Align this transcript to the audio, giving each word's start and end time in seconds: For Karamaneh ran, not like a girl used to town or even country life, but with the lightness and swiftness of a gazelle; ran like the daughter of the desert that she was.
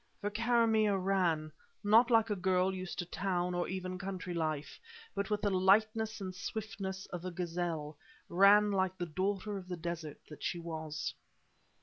For 0.19 0.31
Karamaneh 0.31 0.95
ran, 0.97 1.51
not 1.83 2.09
like 2.09 2.31
a 2.31 2.35
girl 2.35 2.73
used 2.73 2.97
to 2.97 3.05
town 3.05 3.53
or 3.53 3.67
even 3.67 3.99
country 3.99 4.33
life, 4.33 4.79
but 5.13 5.29
with 5.29 5.43
the 5.43 5.51
lightness 5.51 6.19
and 6.19 6.33
swiftness 6.33 7.05
of 7.13 7.23
a 7.23 7.29
gazelle; 7.29 7.95
ran 8.27 8.71
like 8.71 8.97
the 8.97 9.05
daughter 9.05 9.57
of 9.57 9.67
the 9.67 9.77
desert 9.77 10.19
that 10.27 10.41
she 10.41 10.57
was. 10.57 11.13